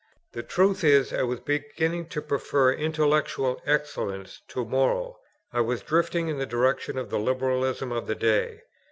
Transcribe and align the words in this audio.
The 0.31 0.41
truth 0.41 0.83
is, 0.83 1.13
I 1.13 1.21
was 1.21 1.41
beginning 1.41 2.07
to 2.07 2.23
prefer 2.23 2.71
intellectual 2.73 3.61
excellence 3.67 4.41
to 4.47 4.65
moral; 4.65 5.19
I 5.53 5.61
was 5.61 5.83
drifting 5.83 6.27
in 6.27 6.39
the 6.39 6.47
direction 6.47 6.97
of 6.97 7.11
the 7.11 7.19
Liberalism 7.19 7.91
of 7.91 8.07
the 8.07 8.15
day. 8.15 8.63